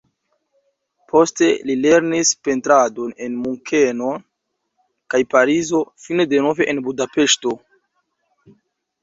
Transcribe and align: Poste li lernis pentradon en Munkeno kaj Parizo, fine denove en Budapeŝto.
Poste 1.11 1.49
li 1.69 1.75
lernis 1.81 2.31
pentradon 2.47 3.11
en 3.25 3.35
Munkeno 3.43 4.09
kaj 5.15 5.21
Parizo, 5.35 5.83
fine 6.07 6.27
denove 6.33 6.69
en 6.75 6.83
Budapeŝto. 6.91 7.55